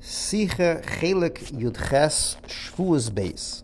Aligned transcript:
Sicha 0.00 0.82
Chelek 0.82 1.52
Yudches 1.52 2.36
Shvuas 2.46 3.10
Beis. 3.10 3.62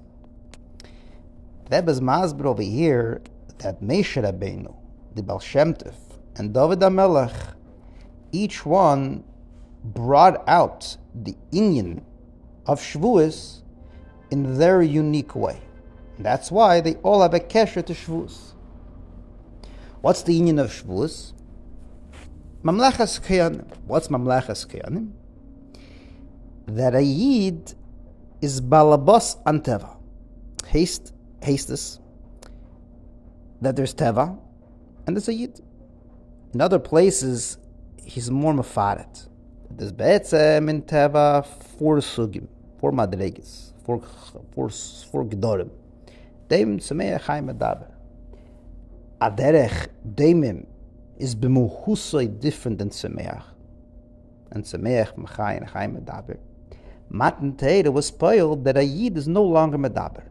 Rebbe's 1.70 1.98
Masber 2.02 2.44
over 2.44 2.62
here 2.62 3.22
that 3.58 3.80
Moshe 3.80 4.22
Rabbeinu, 4.22 4.74
the 5.14 5.22
Baal 5.22 5.40
Shem 5.40 5.74
and 6.36 6.52
David 6.52 6.80
HaMelech, 6.80 7.54
each 8.32 8.66
one 8.66 9.24
brought 9.82 10.46
out 10.46 10.98
the 11.14 11.34
inyan 11.52 12.02
of 12.66 12.80
Shvuas 12.82 13.62
in 14.30 14.58
their 14.58 14.82
unique 14.82 15.34
way. 15.34 15.58
That's 16.18 16.52
why 16.52 16.82
they 16.82 16.96
all 16.96 17.22
have 17.22 17.32
a 17.32 17.40
kesher 17.40 17.84
to 17.86 17.94
Shvuas. 17.94 18.52
What's 20.02 20.22
the 20.22 20.38
inyan 20.38 20.60
of 20.60 20.70
Shvuas? 20.70 21.32
Mamlechas 22.62 23.22
Keyanim. 23.22 23.64
What's 23.86 24.08
Mamlechas 24.08 24.66
Keyanim? 24.66 25.12
That 26.66 26.94
a 26.94 27.02
Yid 27.02 27.74
is 28.40 28.60
balabos 28.60 29.40
an 29.46 29.60
Teva. 29.60 29.96
Haste, 30.66 31.12
hastes. 31.40 32.00
That 33.60 33.76
there's 33.76 33.94
Teva, 33.94 34.36
and 35.06 35.16
there's 35.16 35.28
a 35.28 35.34
Yid. 35.34 35.60
In 36.52 36.60
other 36.60 36.78
places, 36.78 37.58
he's 38.04 38.30
more 38.30 38.52
mafaret. 38.52 39.28
There's 39.70 39.92
Be'etzem 39.92 40.68
in 40.68 40.82
Teva 40.82 41.46
four 41.46 41.98
sugim, 41.98 42.48
four 42.78 42.90
madreges, 42.92 43.72
four, 43.84 44.00
four, 44.52 44.68
four 44.70 45.24
gedorim. 45.24 45.70
Dem 46.48 46.78
Tzemeach 46.78 47.20
Chaim 47.22 47.48
Adaber. 47.48 47.90
Aderech 49.20 49.88
Demim 50.14 50.66
is 51.18 51.36
bemuhusoi 51.36 52.40
different 52.40 52.78
than 52.78 52.90
Tzemeach. 52.90 53.44
And 54.50 54.64
Tzemeach 54.64 55.14
Machai 55.16 55.58
and 55.58 55.68
Chaim 55.68 55.96
Adaber. 55.96 56.38
Matan 57.08 57.52
Teire 57.52 57.92
was 57.92 58.06
spoiled 58.06 58.64
that 58.64 58.76
a 58.76 58.84
Yid 58.84 59.16
is 59.16 59.28
no 59.28 59.42
longer 59.42 59.78
Medaber. 59.78 60.24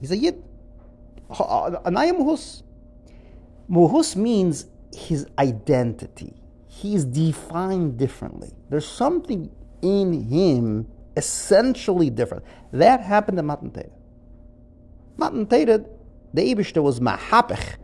He's 0.00 0.10
a 0.10 0.16
Yid. 0.16 0.42
Anaya 1.30 2.12
Muhus. 2.12 2.62
Muhus 3.70 4.16
means 4.16 4.66
his 4.92 5.26
identity. 5.38 6.34
He 6.66 6.94
is 6.94 7.04
defined 7.04 7.98
differently. 7.98 8.52
There's 8.68 8.86
something 8.86 9.50
in 9.82 10.24
him 10.24 10.88
essentially 11.16 12.10
different. 12.10 12.44
That 12.72 13.00
happened 13.00 13.36
to 13.38 13.42
Matan 13.42 13.70
Teire. 13.70 13.90
Matan 15.16 15.46
Teire, 15.46 15.86
the 16.32 16.54
Ebishter 16.54 16.82
was 16.82 17.00
Mahapech, 17.00 17.76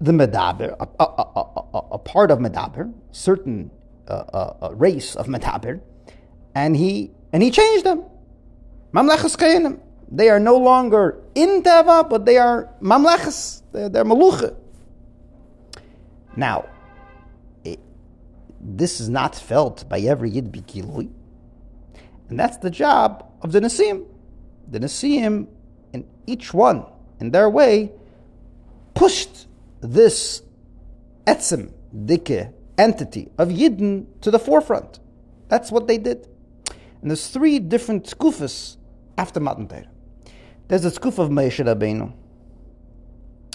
the 0.00 0.12
Medaber, 0.12 0.76
a, 0.78 0.88
a, 1.02 1.04
a, 1.04 1.78
a, 1.92 1.98
part 1.98 2.30
of 2.30 2.38
Medaber, 2.38 2.92
certain 3.10 3.70
uh, 4.08 4.12
uh, 4.62 4.70
race 4.74 5.14
of 5.14 5.26
Medaber, 5.26 5.80
and 6.54 6.76
he 6.76 7.10
and 7.32 7.42
he 7.42 7.50
changed 7.50 7.84
them. 7.84 8.04
Mamlechas 8.92 9.36
Kayanim. 9.36 9.80
They 10.10 10.28
are 10.28 10.40
no 10.40 10.56
longer 10.56 11.22
in 11.34 11.62
Teva, 11.62 12.08
but 12.08 12.26
they 12.26 12.36
are 12.36 12.68
Mamlechas. 12.80 13.62
They're, 13.72 13.88
they're. 13.88 14.04
Now, 16.36 16.68
it, 17.64 17.78
this 18.60 19.00
is 19.00 19.08
not 19.08 19.36
felt 19.36 19.88
by 19.88 20.00
every 20.00 20.30
Yid 20.30 20.52
Bikilui, 20.52 21.10
and 22.28 22.38
that's 22.38 22.56
the 22.56 22.70
job 22.70 23.30
of 23.42 23.52
the 23.52 23.60
Nasim. 23.60 24.06
The 24.68 24.80
Nasim, 24.80 25.46
in 25.92 26.06
each 26.26 26.52
one, 26.52 26.84
in 27.20 27.30
their 27.30 27.48
way, 27.48 27.92
pushed 28.94 29.46
this 29.80 30.42
etzem, 31.26 31.72
dike, 32.04 32.52
entity 32.78 33.30
of 33.38 33.48
Yidden 33.48 34.06
to 34.22 34.30
the 34.30 34.38
forefront. 34.38 34.98
That's 35.48 35.70
what 35.70 35.86
they 35.86 35.98
did. 35.98 36.26
And 37.00 37.10
there's 37.10 37.28
three 37.28 37.58
different 37.58 38.04
skufas 38.04 38.76
after 39.16 39.40
Matan 39.40 39.68
Torah. 39.68 39.86
There's 40.68 40.82
the 40.82 40.90
skuf 40.90 41.18
of 41.18 41.30
Moshe 41.30 41.64
Rabbeinu, 41.64 42.12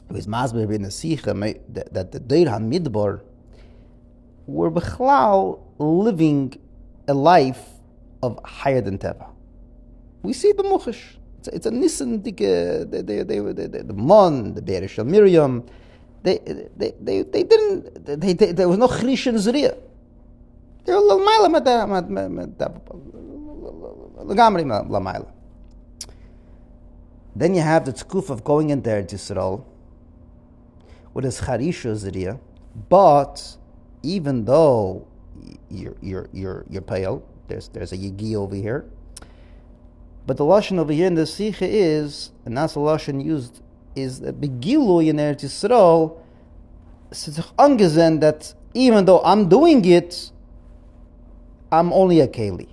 who 0.09 0.15
is 0.15 0.27
masber 0.27 0.73
in 0.73 0.81
the 0.81 0.89
Sicha, 0.89 1.33
that 1.91 2.11
the 2.11 2.19
Deir 2.19 2.47
HaMidbar 2.47 3.21
were 4.47 4.71
bechlal 4.71 5.61
living 5.77 6.59
a 7.07 7.13
life 7.13 7.69
of 8.21 8.39
higher 8.43 8.81
than 8.81 8.97
Teva. 8.97 9.29
We 10.23 10.33
see 10.33 10.51
the 10.51 10.63
Muchish. 10.63 11.17
It's 11.39 11.47
a, 11.47 11.55
it's 11.55 11.65
a 11.67 11.71
Nissen, 11.71 12.23
the, 12.23 12.31
the, 12.31 13.93
Mon, 13.93 14.53
the 14.55 14.61
Berish 14.61 15.03
Miriam, 15.05 15.63
they, 16.23 16.39
they, 16.75 16.93
they, 16.99 17.21
they 17.21 17.43
didn't, 17.43 18.05
they, 18.19 18.33
they, 18.33 18.51
there 18.51 18.67
was 18.67 18.79
no 18.79 18.87
Chrish 18.87 19.27
and 19.27 19.37
Zuriya. 19.37 19.77
They 20.85 20.93
were 20.93 20.99
Lagamri 20.99 21.61
Lamaila. 21.61 23.34
Then 24.17 24.37
you 27.53 27.61
have 27.61 27.85
the 27.85 27.91
tzkuf 27.91 28.29
of 28.29 28.43
going 28.43 28.69
in 28.69 28.81
there 28.81 29.03
to 29.03 29.15
Yisrael 29.15 29.65
with 31.13 31.25
his 31.25 31.41
Charisha 31.41 31.93
Zuriya, 31.93 32.39
but 32.89 33.57
even 34.03 34.45
though 34.45 35.07
you're, 35.69 35.95
you're, 36.01 36.29
you're, 36.31 36.65
you're 36.69 36.81
pale, 36.81 37.23
there's, 37.47 37.67
there's 37.69 37.91
a 37.91 37.97
Yigi 37.97 38.35
over 38.35 38.55
here, 38.55 38.85
but 40.25 40.37
the 40.37 40.45
Lashon 40.45 40.79
over 40.79 40.93
here 40.93 41.07
in 41.07 41.15
the 41.15 41.25
Sikha 41.25 41.67
is, 41.67 42.31
and 42.45 42.57
that's 42.57 42.73
the 42.73 42.79
Lashon 42.79 43.23
used 43.23 43.61
is 43.95 44.19
that 44.21 44.41
Begilu 44.41 45.07
in 45.07 45.17
Eretz 45.17 45.43
Yisrael, 45.43 46.17
it's 47.11 47.39
angesehen 47.57 48.19
that 48.19 48.53
even 48.73 49.05
though 49.05 49.21
I'm 49.23 49.47
doing 49.47 49.85
it, 49.85 50.31
I'm 51.71 51.93
only 51.93 52.19
a 52.19 52.27
Keli. 52.27 52.67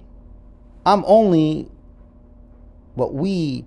I'm 0.85 1.05
only 1.07 1.69
what 2.95 3.15
we 3.15 3.65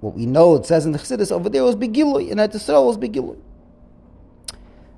what 0.00 0.14
we 0.14 0.26
know 0.26 0.54
it 0.54 0.66
says 0.66 0.86
in 0.86 0.92
the 0.92 0.98
Chassidus 0.98 1.32
over 1.32 1.48
there 1.48 1.64
was 1.64 1.74
Begilu, 1.74 2.28
in 2.28 2.38
Eretz 2.38 2.54
Yisrael 2.54 2.86
was 2.86 2.96
Begilu. 2.96 3.36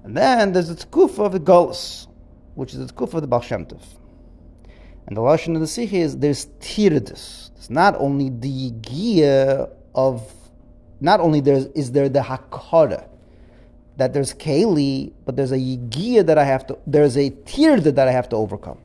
And 0.05 0.17
then 0.17 0.53
there's 0.53 0.69
the 0.69 0.75
Tkuf 0.75 1.19
of 1.19 1.33
the 1.33 1.41
Golos, 1.41 2.07
which 2.55 2.75
is 2.75 2.87
the 2.87 2.93
Tkuf 2.93 3.15
of 3.15 3.23
the 3.23 3.27
Baal 3.27 3.41
Shem 3.41 3.65
Tov. 3.65 3.83
And 5.07 5.17
the 5.17 5.23
Lashon 5.23 5.55
of 5.55 5.61
the 5.61 5.67
Sikh 5.67 5.95
is 5.95 6.19
there's 6.19 6.47
Tiridus. 6.61 7.51
It's 7.57 7.71
not 7.71 7.97
only 7.97 8.29
the 8.29 8.73
Gia 8.83 9.71
of 9.95 10.33
not 11.01 11.21
only 11.21 11.41
there 11.41 11.55
is 11.55 11.67
is 11.75 11.93
there 11.93 12.09
the 12.11 12.21
hakara 12.21 13.07
that 13.97 14.15
there's 14.15 14.33
keli, 14.33 15.13
but 15.27 15.37
there's 15.37 15.53
a 15.53 15.59
yigia 15.59 16.25
that 16.25 16.39
I 16.39 16.45
have 16.45 16.67
to, 16.69 16.79
there's 16.87 17.19
a 17.19 17.31
tirda 17.31 17.95
that 17.95 18.09
I 18.09 18.13
have 18.13 18.31
to 18.31 18.37
overcome. 18.37 18.79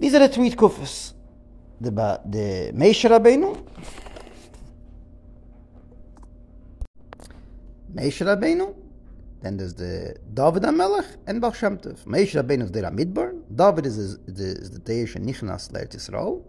These 0.00 0.14
are 0.14 0.20
the 0.20 0.28
three 0.28 0.50
kufas. 0.50 1.12
The 1.78 1.90
the 1.90 2.72
Moshe 2.74 3.06
Rabbeinu, 3.06 3.50
Moshe 7.94 8.24
Rabbeinu, 8.24 8.74
then 9.42 9.58
there's 9.58 9.74
the 9.74 10.16
David 10.32 10.62
HaMelech 10.62 11.16
and 11.26 11.42
Baal 11.42 11.52
Shem 11.52 11.76
Tov. 11.76 12.02
Moshe 12.06 12.32
Rabbeinu 12.42 12.62
is 12.62 12.72
the 12.72 12.80
Midbar, 12.80 13.38
David 13.54 13.84
is 13.84 14.16
the, 14.20 14.44
is 14.44 14.70
the 14.70 14.80
Teish 14.80 15.16
and 15.16 15.28
Nichnas 15.28 16.42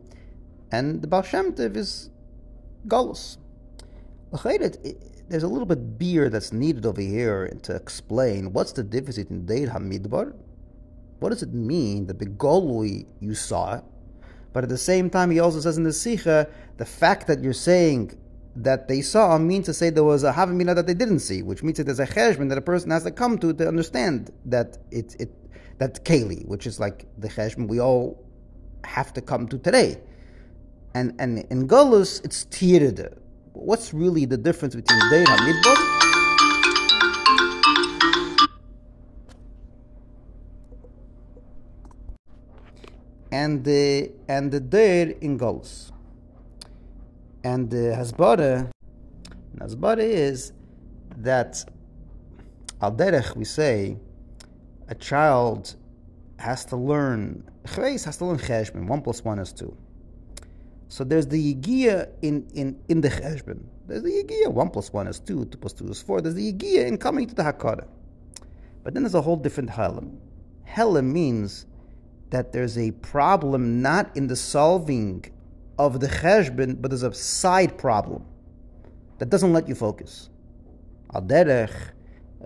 and 0.71 1.01
the 1.01 1.07
Baal 1.07 1.21
Shem 1.21 1.51
Tov 1.51 1.75
is 1.75 2.09
Galus. 2.87 3.37
There's 5.27 5.43
a 5.43 5.47
little 5.47 5.65
bit 5.65 5.99
beer 5.99 6.29
that's 6.29 6.53
needed 6.53 6.85
over 6.85 7.01
here 7.01 7.49
to 7.63 7.75
explain 7.75 8.53
what's 8.53 8.71
the 8.71 8.83
difference 8.83 9.17
between 9.17 9.45
Deir 9.45 9.67
HaMidbar. 9.67 10.35
What 11.21 11.29
does 11.29 11.43
it 11.43 11.53
mean 11.53 12.07
that 12.07 12.19
the 12.19 12.25
Golui 12.25 13.05
you 13.19 13.33
saw 13.33 13.81
but 14.53 14.63
at 14.63 14.69
the 14.69 14.77
same 14.77 15.09
time 15.09 15.31
he 15.31 15.39
also 15.39 15.59
says 15.59 15.77
in 15.77 15.83
the 15.83 15.93
Sikha 15.93 16.47
the 16.77 16.85
fact 16.85 17.27
that 17.27 17.41
you're 17.41 17.53
saying 17.53 18.17
that 18.55 18.87
they 18.87 19.01
saw 19.01 19.37
means 19.37 19.65
to 19.67 19.73
say 19.73 19.89
there 19.89 20.03
was 20.03 20.23
a 20.23 20.33
Havamina 20.33 20.75
that 20.75 20.85
they 20.85 20.93
didn't 20.93 21.19
see, 21.19 21.41
which 21.41 21.63
means 21.63 21.77
that 21.77 21.85
there's 21.85 22.01
a 22.01 22.07
cheshbon 22.07 22.49
that 22.49 22.57
a 22.57 22.61
person 22.61 22.91
has 22.91 23.03
to 23.03 23.11
come 23.11 23.37
to 23.37 23.53
to 23.53 23.67
understand 23.67 24.31
that 24.45 24.77
it, 24.91 25.15
it 25.19 25.31
that 25.77 26.03
Keli, 26.03 26.45
which 26.47 26.67
is 26.67 26.79
like 26.79 27.05
the 27.17 27.29
cheshbon 27.29 27.67
we 27.67 27.79
all 27.79 28.21
have 28.83 29.13
to 29.13 29.21
come 29.21 29.47
to 29.47 29.57
today. 29.57 30.01
And 30.93 31.15
and 31.19 31.39
in 31.49 31.67
Golus, 31.67 32.23
it's 32.25 32.45
Tirida. 32.45 33.17
What's 33.53 33.93
really 33.93 34.25
the 34.25 34.37
difference 34.37 34.75
between 34.75 34.99
Deir 35.09 35.25
HaMidbar 35.25 36.10
and 43.31 43.63
the 43.63 44.11
and 44.27 44.51
the 44.51 44.59
Deir 44.59 45.15
in 45.21 45.37
Golus? 45.37 45.91
And 47.43 47.69
the 47.69 47.95
Hasbara, 47.97 48.71
Hasbara 49.57 49.99
is 49.99 50.53
that 51.17 51.63
al 52.81 52.91
derech 52.91 53.35
we 53.35 53.45
say 53.45 53.97
a 54.87 54.95
child 54.95 55.75
has 56.37 56.65
to 56.65 56.75
learn 56.75 57.43
Chreis 57.65 58.05
has 58.05 58.17
to 58.17 58.25
learn 58.25 58.37
cheshbon. 58.37 58.87
One 58.87 59.01
plus 59.01 59.23
one 59.23 59.39
is 59.39 59.53
two. 59.53 59.75
So 60.91 61.05
there's 61.05 61.25
the 61.25 61.55
Yigia 61.55 62.09
in, 62.21 62.45
in, 62.53 62.77
in 62.89 62.99
the 62.99 63.07
Cheshbon. 63.07 63.63
There's 63.87 64.03
the 64.03 64.09
Yigia, 64.09 64.51
1 64.51 64.69
plus 64.71 64.91
1 64.91 65.07
is 65.07 65.21
2, 65.21 65.45
2 65.45 65.57
plus 65.57 65.71
2 65.71 65.87
is 65.87 66.01
4. 66.01 66.19
There's 66.19 66.35
the 66.35 66.51
Yigia 66.51 66.85
in 66.85 66.97
coming 66.97 67.27
to 67.27 67.33
the 67.33 67.43
Hakara. 67.43 67.87
But 68.83 68.93
then 68.93 69.03
there's 69.03 69.15
a 69.15 69.21
whole 69.21 69.37
different 69.37 69.69
Halam. 69.69 70.17
Hella 70.65 71.01
means 71.01 71.65
that 72.31 72.51
there's 72.51 72.77
a 72.77 72.91
problem 72.91 73.81
not 73.81 74.15
in 74.17 74.27
the 74.27 74.35
solving 74.35 75.25
of 75.77 75.99
the 75.99 76.07
cheshbon, 76.07 76.81
but 76.81 76.89
there's 76.89 77.03
a 77.03 77.13
side 77.13 77.77
problem 77.77 78.25
that 79.19 79.29
doesn't 79.29 79.53
let 79.53 79.67
you 79.67 79.75
focus. 79.75 80.29
Al 81.13 81.21
derech, 81.21 81.91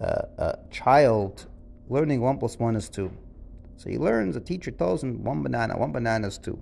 uh, 0.01 0.21
a 0.37 0.57
child 0.69 1.47
learning 1.87 2.19
one 2.19 2.37
plus 2.37 2.59
one 2.59 2.75
is 2.75 2.89
two. 2.89 3.11
So 3.77 3.89
he 3.89 3.97
learns, 3.97 4.35
a 4.35 4.41
teacher 4.41 4.71
tells 4.71 5.03
him 5.03 5.23
one 5.23 5.43
banana, 5.43 5.77
one 5.77 5.91
banana 5.91 6.27
is 6.27 6.37
two. 6.37 6.59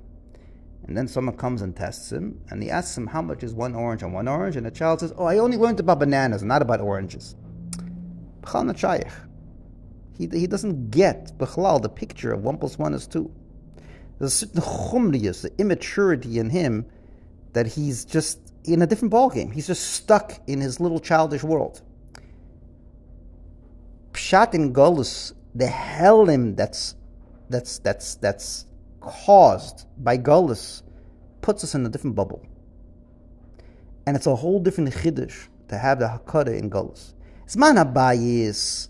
And 0.86 0.98
then 0.98 1.08
someone 1.08 1.38
comes 1.38 1.62
and 1.62 1.74
tests 1.74 2.12
him, 2.12 2.42
and 2.50 2.62
he 2.62 2.70
asks 2.70 2.98
him 2.98 3.08
how 3.08 3.22
much 3.22 3.42
is 3.42 3.54
one 3.54 3.74
orange 3.74 4.04
and 4.04 4.14
one 4.14 4.28
orange, 4.28 4.58
and 4.58 4.66
the 4.66 4.72
child 4.72 5.00
says, 5.00 5.14
"Oh, 5.18 5.24
I 5.24 5.38
only 5.38 5.56
learned 5.56 5.80
about 5.80 6.00
bananas, 6.00 6.44
not 6.44 6.62
about 6.62 6.82
oranges." 6.82 7.36
He, 10.18 10.28
he 10.28 10.48
doesn't 10.48 10.92
get 10.92 11.38
the 11.38 11.92
picture 11.94 12.34
of 12.34 12.44
one 12.44 12.58
plus 12.58 12.78
one 12.78 12.94
is 12.94 13.08
two. 13.08 13.32
There's 14.20 14.34
a 14.34 14.36
certain 14.36 14.62
chumrius, 14.62 15.42
the 15.42 15.52
immaturity 15.58 16.40
in 16.40 16.50
him, 16.50 16.86
that 17.54 17.68
he's 17.68 18.06
just 18.06 18.40
in 18.66 18.82
a 18.82 18.88
different 18.88 19.14
ballgame. 19.14 19.54
He's 19.54 19.68
just 19.68 19.92
stuck 19.92 20.40
in 20.48 20.62
his 20.62 20.80
little 20.80 21.00
childish 21.00 21.44
world. 21.44 21.82
Pshat 24.14 24.54
in 24.54 24.74
Golus, 24.74 25.34
the 25.56 25.68
helim 25.68 26.56
that's 26.56 26.96
that's 27.50 27.80
that's 27.80 28.16
that's 28.16 28.66
caused 29.02 29.86
by 30.04 30.18
Golus 30.18 30.84
puts 31.42 31.64
us 31.64 31.76
in 31.76 31.86
a 31.86 31.90
different 31.90 32.16
bubble. 32.16 32.46
And 34.06 34.16
it's 34.16 34.28
a 34.28 34.36
whole 34.36 34.60
different 34.60 34.94
chiddush 34.94 35.48
to 35.68 35.78
have 35.78 36.00
the 36.00 36.08
hakada 36.08 36.58
in 36.58 36.70
Golus. 36.70 37.14
Zman 37.48 37.84
Habayis, 37.84 38.90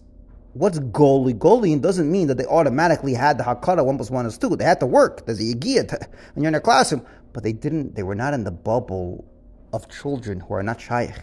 what's 0.54 0.80
Goli? 0.80 1.34
Goli 1.34 1.80
doesn't 1.80 2.12
mean 2.12 2.28
that 2.28 2.38
they 2.38 2.46
automatically 2.46 3.14
had 3.14 3.38
the 3.38 3.44
hakada 3.44 3.86
one 3.86 3.98
plus 3.98 4.12
one 4.12 4.26
is 4.26 4.38
two. 4.38 4.56
They 4.56 4.64
had 4.64 4.80
to 4.80 4.86
work. 4.86 5.26
There's 5.26 5.40
a 5.40 5.56
yigiyah 5.56 6.08
when 6.34 6.44
you're 6.44 6.50
in 6.50 6.56
a 6.56 6.62
classroom, 6.62 7.06
but 7.34 7.44
they 7.44 7.54
didn't. 7.54 7.96
They 7.96 8.04
were 8.04 8.16
not 8.16 8.34
in 8.34 8.44
the 8.44 8.52
bubble 8.52 9.26
of 9.74 9.90
children 9.90 10.40
who 10.40 10.54
are 10.54 10.64
not 10.64 10.80
shaykh. 10.80 11.20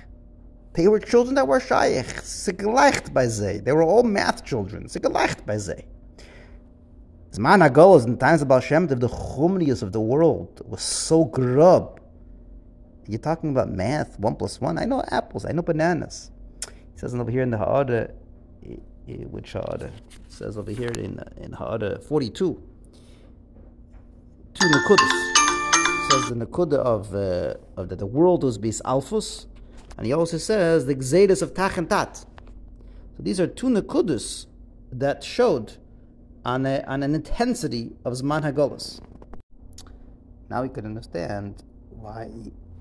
They 0.75 0.88
were 0.88 1.00
children 1.00 1.35
that 1.37 1.49
were 1.49 1.61
shaykh. 1.61 2.06
Sigleicht 2.23 3.12
by 3.12 3.27
ze. 3.27 3.59
They 3.59 3.73
were 3.73 3.82
all 3.82 4.03
math 4.03 4.44
children. 4.44 4.87
Sigleicht 4.87 5.47
by 5.47 5.59
ze. 5.59 5.85
Zman 7.33 7.67
Hagolos 7.67 8.06
in 8.06 8.19
times 8.19 8.43
of 8.43 8.65
Shem 8.65 8.88
the 8.88 9.09
chumnius 9.09 9.83
of 9.83 9.93
the 9.93 10.00
world 10.00 10.61
was 10.65 10.83
so 10.83 11.25
grub. 11.25 12.00
You're 13.06 13.21
talking 13.21 13.50
about 13.50 13.71
math, 13.71 14.19
one 14.19 14.35
plus 14.35 14.61
one. 14.61 14.79
I 14.79 14.85
know 14.85 15.03
apples. 15.11 15.44
I 15.44 15.53
know 15.53 15.62
bananas. 15.62 16.31
He 16.93 16.99
says 16.99 17.15
over 17.15 17.31
here 17.31 17.43
in 17.43 17.50
the 17.50 17.59
Ha'ada, 17.59 18.12
which? 19.19 19.55
It 19.55 19.93
says 20.29 20.57
over 20.57 20.71
here 20.71 20.91
in 20.91 21.23
in 21.37 21.53
Ha'ada 21.53 22.01
42. 22.01 22.62
Two 24.55 24.67
Nekudas. 24.67 26.11
says 26.11 26.29
the 26.29 26.35
Nekuda 26.35 26.75
of, 26.75 27.15
uh, 27.15 27.55
of 27.77 27.89
that 27.89 27.99
the 27.99 28.07
world 28.07 28.43
was 28.43 28.59
bis 28.59 28.83
alphus, 28.85 29.47
and 29.97 30.07
he 30.07 30.12
also 30.12 30.39
says 30.39 30.87
the 30.87 30.95
Gzedus 30.95 31.41
of 31.43 31.55
Tach 31.55 31.77
and 31.77 31.89
Tat. 31.89 32.17
So 32.17 33.23
these 33.23 33.41
are 33.41 33.47
two 33.47 33.69
Nekudas 33.69 34.47
that 34.93 35.23
showed 35.23 35.77
on, 36.45 36.67
a, 36.67 36.83
on 36.87 37.03
an 37.03 37.15
intensity 37.15 37.93
of 38.05 38.15
Zman 38.15 38.43
Hagolas. 38.43 39.01
Now 40.49 40.62
we 40.62 40.69
could 40.69 40.85
understand 40.85 41.62
why, 41.91 42.29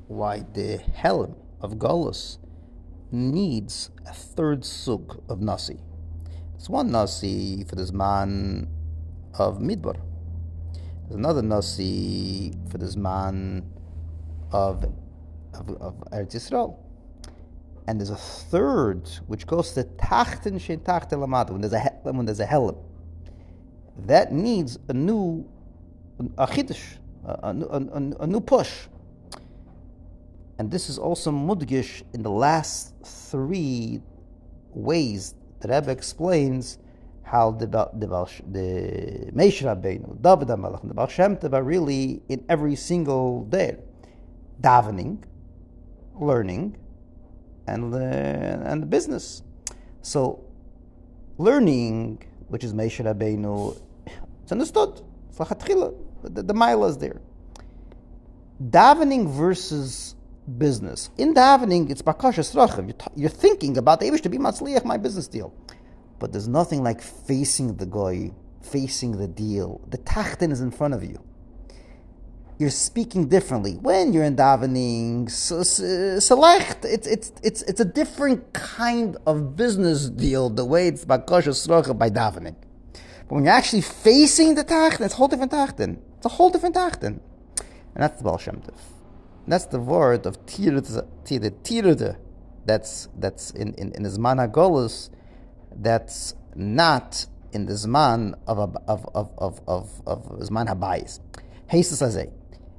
why 0.07 0.43
the 0.53 0.77
helm 0.77 1.35
of 1.61 1.73
Golas 1.75 2.39
needs 3.11 3.91
a 4.07 4.13
third 4.13 4.65
sug 4.65 5.21
of 5.29 5.41
Nasi. 5.41 5.79
One 6.67 6.91
Nasi 6.91 7.63
for 7.63 7.75
the 7.75 7.83
Zman 7.83 8.67
of 9.39 9.59
Midbar. 9.59 9.99
There's 11.03 11.15
another 11.15 11.41
Nasi 11.41 12.53
for 12.69 12.77
the 12.77 12.85
Zman 12.85 13.63
of, 14.51 14.83
of, 15.53 15.69
of 15.81 15.95
Eretz 16.11 16.35
Yisrael. 16.35 16.77
And 17.87 17.99
there's 17.99 18.09
a 18.09 18.15
third 18.15 19.09
which 19.27 19.47
goes 19.47 19.71
to 19.71 19.83
Tachten 19.83 20.55
Shein 20.55 20.79
Tachten 20.81 21.19
Lamata, 21.25 21.51
when 21.51 21.61
there's 21.61 21.73
a, 21.73 21.79
when 22.03 22.25
there's 22.25 22.39
a 22.39 22.45
that 24.05 24.31
needs 24.31 24.77
a 24.87 24.93
new 24.93 25.49
a 26.37 26.45
chiddush, 26.45 26.97
a, 27.25 27.31
a, 27.31 27.49
a, 27.49 28.23
a, 28.23 28.27
new 28.27 28.41
push. 28.41 28.87
And 30.57 30.69
this 30.69 30.89
is 30.89 30.97
also 30.97 31.31
mudgish 31.31 32.03
in 32.13 32.21
the 32.21 32.29
last 32.29 32.93
three 33.03 34.01
ways 34.71 35.33
that 35.59 35.69
Rebbe 35.69 35.91
explains 35.91 36.77
how 37.23 37.51
the 37.51 37.67
the 37.67 38.07
the 38.51 39.31
Meish 39.33 39.61
Rabbeinu, 39.61 40.21
David 40.21 40.47
HaMelech, 40.47 40.81
and 40.81 40.89
the 40.89 40.95
Baal 40.95 41.07
Shem 41.07 41.37
really 41.63 42.21
in 42.27 42.43
every 42.49 42.75
single 42.75 43.45
day 43.45 43.77
davening, 44.61 45.23
learning, 46.19 46.75
and 47.67 47.93
uh, 47.93 47.97
and 47.97 48.81
the 48.81 48.87
business. 48.87 49.43
So, 50.01 50.43
learning, 51.37 52.23
which 52.47 52.63
is 52.63 52.73
Meish 52.73 53.03
Rabbeinu, 53.03 53.79
it's 54.43 54.51
understood. 54.51 55.01
The, 55.37 56.43
the 56.43 56.53
mile 56.53 56.83
is 56.85 56.97
there. 56.97 57.21
Davening 58.61 59.29
versus 59.29 60.15
business. 60.57 61.09
In 61.17 61.33
davening, 61.33 61.89
it's 61.89 62.01
bakasha 62.01 62.43
You're, 62.87 62.95
you're 63.15 63.29
thinking 63.29 63.77
about 63.77 63.99
the 63.99 64.09
to 64.17 64.29
be 64.29 64.37
matzliach, 64.37 64.85
my 64.85 64.97
business 64.97 65.27
deal. 65.27 65.53
But 66.19 66.31
there's 66.31 66.47
nothing 66.47 66.83
like 66.83 67.01
facing 67.01 67.75
the 67.77 67.85
guy, 67.85 68.31
facing 68.61 69.17
the 69.17 69.27
deal. 69.27 69.81
The 69.89 69.97
tachten 69.99 70.51
is 70.51 70.61
in 70.61 70.71
front 70.71 70.93
of 70.93 71.03
you. 71.03 71.23
You're 72.57 72.71
speaking 72.71 73.29
differently 73.29 73.75
when 73.75 74.11
you're 74.11 74.25
in 74.25 74.35
davening. 74.35 75.29
Select 75.31 76.83
it's 76.83 77.07
it's 77.07 77.31
it's 77.41 77.61
it's 77.61 77.79
a 77.79 77.85
different 77.85 78.51
kind 78.51 79.15
of 79.25 79.55
business 79.55 80.09
deal. 80.09 80.49
The 80.49 80.65
way 80.65 80.87
it's 80.89 81.05
bakasha 81.05 81.97
by 81.97 82.09
davening. 82.09 82.55
But 83.29 83.35
when 83.35 83.45
you're 83.45 83.53
actually 83.53 83.81
facing 83.81 84.55
the 84.55 84.65
Tachten, 84.65 85.01
it's 85.01 85.13
a 85.13 85.17
whole 85.17 85.27
different 85.27 85.51
Tachten. 85.51 85.99
It's 86.17 86.25
a 86.25 86.29
whole 86.29 86.49
different 86.49 86.75
Tachten. 86.75 87.19
And 87.93 88.03
that's 88.03 88.17
the 88.17 88.23
Baal 88.23 88.39
Shem 88.39 88.61
Tov. 88.61 88.98
That's 89.49 89.65
the 89.65 89.79
word 89.79 90.27
of 90.27 90.45
Tirde, 90.45 92.17
that's, 92.65 93.09
that's 93.17 93.51
in, 93.51 93.73
in, 93.73 93.91
in 93.93 94.03
Zman 94.03 94.47
HaGolus, 94.47 95.09
that's 95.75 96.35
not 96.55 97.25
in 97.51 97.65
the 97.65 97.73
Zman 97.73 98.35
of, 98.45 98.59
of, 98.59 98.77
of, 98.87 99.31
of, 99.39 99.61
of, 99.67 100.01
of 100.05 100.23
Zman 100.39 100.67
HaBayis. 100.67 101.19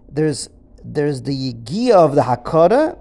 There's, 0.08 0.48
there's 0.84 1.22
the 1.22 1.52
Yigia 1.52 1.92
of 1.92 2.14
the 2.14 2.22
Hakara, 2.22 2.96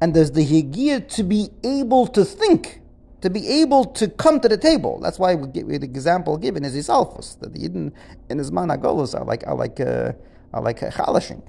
and 0.00 0.14
there's 0.14 0.30
the 0.30 0.46
Yigia 0.46 1.06
to 1.16 1.22
be 1.22 1.50
able 1.62 2.06
to 2.06 2.24
think 2.24 2.80
to 3.20 3.28
be 3.28 3.46
able 3.46 3.84
to 3.84 4.08
come 4.08 4.40
to 4.40 4.48
the 4.48 4.56
table. 4.56 4.98
That's 4.98 5.18
why 5.18 5.34
we 5.34 5.46
give, 5.48 5.68
the 5.68 5.74
example 5.74 6.38
given 6.38 6.64
is 6.64 6.74
Isalfus, 6.74 7.38
that 7.40 7.52
the 7.52 7.58
Yidden 7.58 7.92
in 8.30 8.38
his 8.38 8.50
man 8.50 8.70
are 8.70 8.78
like, 8.78 9.46
are 9.46 9.54
like, 9.54 9.78
uh, 9.78 10.12
are 10.54 10.62
like 10.62 10.80
chalashing. 10.80 11.42